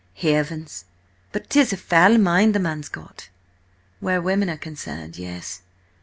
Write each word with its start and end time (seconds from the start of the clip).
"Heavens, 0.15 0.85
but 1.31 1.47
'tis 1.47 1.71
a 1.71 1.77
foul 1.77 2.17
mind 2.17 2.55
the 2.55 2.59
man's 2.59 2.89
got!" 2.89 3.29
"Where 3.99 4.19
women 4.19 4.49
are 4.49 4.57
concerned, 4.57 5.15
yes. 5.15 5.61